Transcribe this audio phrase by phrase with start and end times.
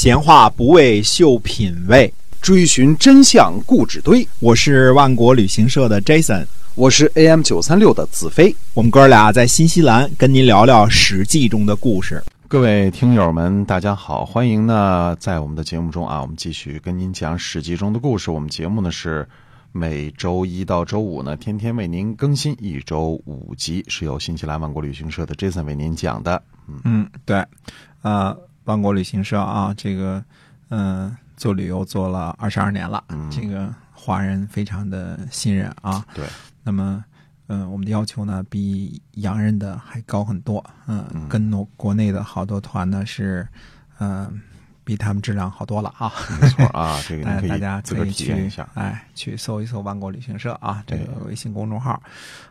[0.00, 4.24] 闲话不为秀品味，追寻真相故纸堆。
[4.38, 8.54] 我是万国旅行社的 Jason，我是 AM 九三六的子飞。
[8.74, 12.22] 我们哥俩在新西兰跟您聊聊《史记》中的故事。
[12.46, 18.30] 各位听友们，大家好，欢迎呢在我们的节目中啊，我们继续跟您讲《史记》中的故事。
[18.30, 19.28] 我们节目呢是
[19.72, 26.40] 每周一到周五呢，天天为您更新一周五集，是由新西兰万国旅行社的 Jason 为您讲的。
[26.68, 27.44] 嗯嗯，对，
[28.02, 28.36] 啊，
[28.68, 30.22] 万国旅行社啊，这个
[30.68, 36.04] 嗯，做旅游做了二十二年了，这个华人非常的信任啊。
[36.14, 36.24] 对，
[36.62, 37.04] 那么。
[37.50, 40.62] 嗯，我们的要求呢比洋人的还高很多。
[40.86, 43.48] 嗯，跟国内的好多团呢是，
[44.00, 44.38] 嗯，
[44.88, 46.10] 比他们质量好多了啊。
[46.40, 52.02] 没错啊， 这个大家可以去下，哎，去搜一搜万国旅行社啊，这个微信公众号。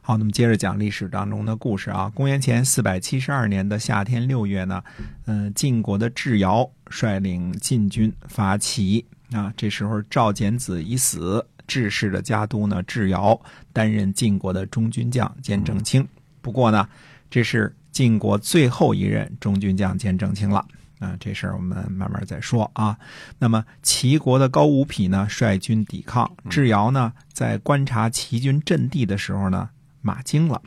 [0.03, 2.11] 好，那么接着讲历史当中的故事啊。
[2.13, 4.83] 公元前四百七十二年的夏天六月呢，
[5.25, 11.43] 嗯，晋国的智瑶率领晋军伐齐啊，这时候赵简子已死。
[11.65, 13.37] 智氏的家督呢，智瑶
[13.73, 16.07] 担任晋国的中军将兼正卿。
[16.41, 16.87] 不过呢，
[17.29, 20.63] 这是晋国最后一任中军将兼正卿了。
[20.99, 22.97] 啊，这事儿我们慢慢再说啊。
[23.39, 26.35] 那么齐国的高无匹呢，率军抵抗。
[26.49, 29.69] 智瑶呢，在观察齐军阵地的时候呢，
[30.01, 30.61] 马惊了。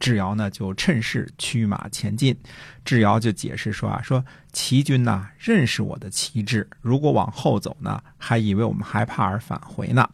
[0.00, 2.36] 智瑶呢就趁势驱马前进，
[2.84, 10.10] 智瑶就解释说啊，说齐军呐认识我的旗帜，如果往后走呢，还以为我们害怕而返回呢。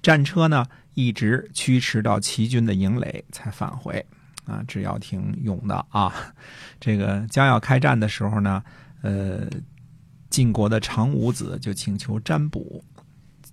[0.00, 4.06] 战车呢一直驱驰到齐军的营垒才返回，
[4.44, 6.12] 啊，智瑶挺勇的啊。
[6.78, 8.62] 这个将要开战的时候呢，
[9.06, 9.48] 呃，
[10.30, 12.82] 晋国的长武子就请求占卜，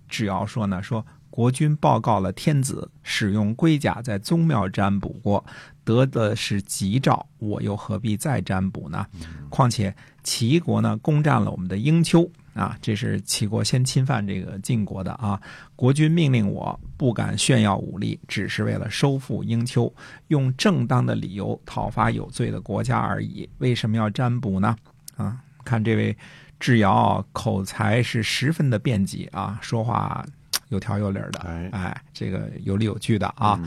[0.09, 1.05] 智瑶说呢，说。
[1.35, 5.43] 国君报告了天子，使用龟甲在宗庙占卜过，
[5.83, 9.03] 得的是吉兆，我又何必再占卜呢？
[9.49, 9.91] 况且
[10.23, 15.41] 齐国呢攻占了我们的英丘啊，这是齐国先侵犯这个晋国的啊。
[15.75, 19.91] 国君命令我不敢炫耀武力，只是为了收复英丘，
[20.27, 23.49] 用正当的理由讨伐有罪的国家而已。
[23.57, 24.75] 为什么要占卜呢？
[25.15, 26.17] 啊，看这位
[26.59, 30.25] 智瑶口才是十分的辩解啊，说话。
[30.69, 33.59] 有条有理的，哎，这个有理有据的啊。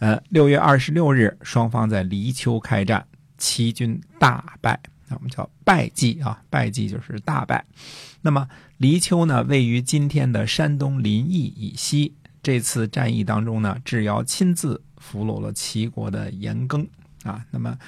[0.00, 3.06] 呃，六月二十六日，双方在黎丘开战，
[3.36, 7.64] 齐军大败，那我们叫败绩啊，败绩就是大败。
[8.22, 8.48] 那么
[8.78, 12.16] 黎丘呢，位于今天的山东临沂以西。
[12.42, 16.84] 这次战役当中呢，智瑶亲自俘虏了齐国的严庚
[17.22, 17.44] 啊。
[17.52, 17.78] 那么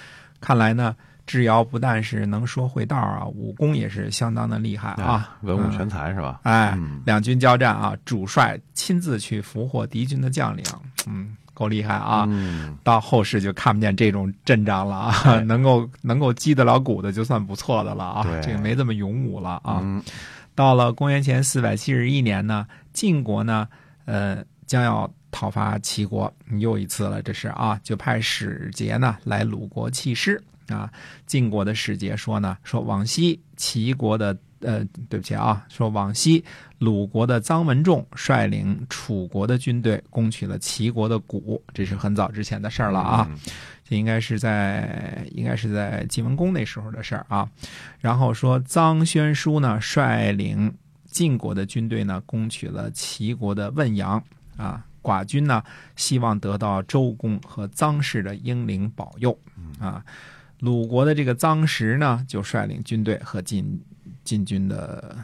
[0.40, 0.94] 看来呢。
[1.30, 6.40] 智瑶不但是能说会道啊，武功也是相当的厉害啊，文武全才是吧？
[6.42, 6.76] 哎，
[7.06, 10.64] 两军交战啊，主帅亲自去俘获敌军的将领，
[11.06, 12.28] 嗯，够厉害啊。
[12.82, 19.80] 到后世就看不见这种阵仗了啊， 能够能够击得了鼓的就算不错的了啊，这个没这么勇武了啊。
[20.56, 23.68] 到了公元前四百七十一年呢，晋国呢，
[24.04, 30.42] 呃，将要讨伐齐国，又一次了，这是啊，就派使节呢来鲁国弃师。
[30.70, 30.90] 啊，
[31.26, 36.44] 晋国的使节说呢，说往西齐国的呃，对不起啊，说往西
[36.78, 43.30] 鲁国的臧文仲率领楚国的军队攻取了齐国的谷，这是很早之前的事儿了啊，
[43.88, 47.48] 这应该是在应该是在晋文公那时候的事儿啊。
[48.00, 50.72] 然后说臧宣书呢率领
[51.06, 54.22] 晋国的军队呢攻取了齐国的汶阳
[54.58, 55.62] 啊，寡君呢
[55.96, 59.36] 希望得到周公和臧氏的英灵保佑
[59.78, 60.04] 啊。
[60.60, 63.80] 鲁国的这个臧石呢，就率领军队和晋
[64.24, 65.16] 晋军的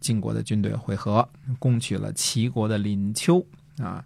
[0.00, 1.28] 晋国的军队会合，
[1.58, 3.44] 攻取了齐国的临丘
[3.78, 4.04] 啊。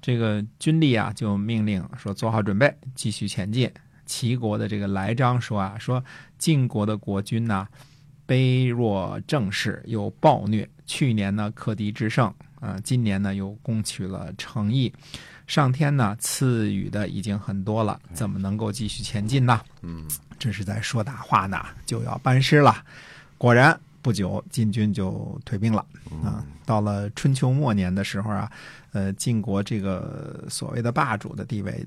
[0.00, 3.70] 这个军力啊，就命令说做好准备，继续前进。
[4.06, 6.02] 齐国的这个来章说啊，说
[6.38, 7.68] 晋国的国君呢，
[8.26, 14.90] 卑弱正式又暴虐，去年呢克敌制胜啊，今年呢又攻取了城邑。
[15.46, 19.60] 上天呢赐予的已经很多了，怎么能够继续前进呢？
[19.82, 20.08] 嗯，
[20.40, 22.82] 这是在说大话呢，就要班师了。
[23.38, 25.84] 果然不久，晋军就退兵了。
[26.24, 28.50] 啊，到了春秋末年的时候啊，
[28.92, 31.86] 呃，晋国这个所谓的霸主的地位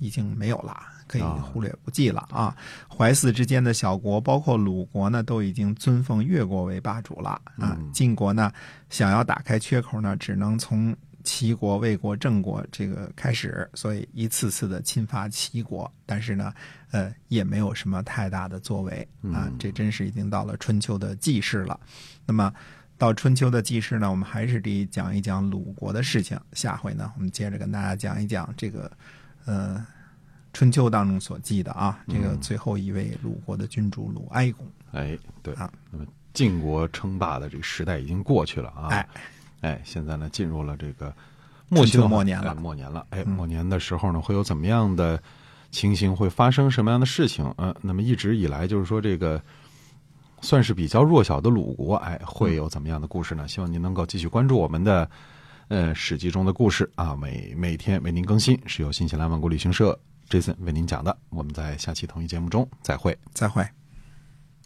[0.00, 0.76] 已经没有了，
[1.06, 2.54] 可以忽略不计了啊。
[2.88, 7.78] 淮泗之间的小国，包括鲁国呢，都已经尊奉越国为霸主了啊。
[7.92, 8.52] 晋国呢，
[8.90, 10.94] 想要打开缺口呢，只能从。
[11.24, 16.54] 齐国、魏国、郑国这个开始，所以一次次的侵伐齐国，但是呢，
[16.92, 19.50] 呃，也没有什么太大的作为啊。
[19.58, 21.80] 这真是已经到了春秋的季世了。
[22.24, 22.52] 那么
[22.96, 26.38] 到春秋的季世呢，我们还是得讲一讲鲁国的事情。
[26.52, 28.90] 下回呢，我们接着跟大家讲一讲这个
[29.46, 29.84] 呃
[30.52, 34.64] 春秋当中所记的啊，这个最后一位鲁国的君主鲁哀公。
[34.92, 36.06] 哎，对啊，那么。
[36.34, 38.88] 晋国称霸的这个时代已经过去了啊。
[38.88, 39.08] 哎，
[39.64, 41.12] 哎，现在呢进入了这个
[41.68, 43.06] 末期的末年了哎末年了。
[43.10, 45.20] 哎，嗯末年的时候呢，会有怎么样的
[45.70, 46.14] 情形？
[46.14, 47.52] 会发生什么样的事情？
[47.58, 49.40] 嗯、那么一直以来就是说这个。
[50.40, 53.48] 算是比较弱小的鲁国，哎，会有怎么样的故事呢？
[53.48, 55.08] 希望您能够继续关注我们的，
[55.68, 61.16] 呃，《史记》中的故事啊，每每天为您更新，是由新西兰万国旅行社 Jason 为您讲的。
[61.30, 63.16] 我们在下期同一节目中再会。
[63.32, 63.66] 再会。